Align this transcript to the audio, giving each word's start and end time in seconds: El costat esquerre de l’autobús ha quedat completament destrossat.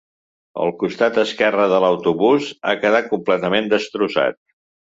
El 0.63 0.71
costat 0.83 1.19
esquerre 1.23 1.67
de 1.73 1.83
l’autobús 1.85 2.49
ha 2.71 2.75
quedat 2.87 3.13
completament 3.15 3.73
destrossat. 3.75 4.43